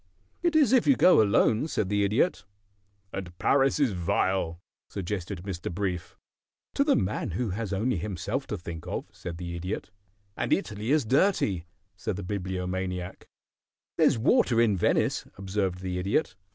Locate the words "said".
1.67-1.89, 9.11-9.37, 11.95-12.15